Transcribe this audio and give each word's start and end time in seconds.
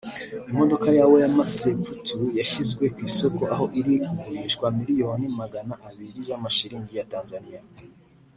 Imodoka 0.51 0.87
ya 0.97 1.05
Wema 1.11 1.45
Sepetu 1.57 2.17
yashyizwe 2.39 2.83
ku 2.93 2.99
isoko 3.09 3.41
aho 3.53 3.65
iri 3.79 3.93
kugurishwa 4.05 4.65
miliyoni 4.77 5.25
magana 5.39 5.73
abiri 5.87 6.17
z’amashiringi 6.27 6.93
ya 6.99 7.07
Tanzania 7.13 7.61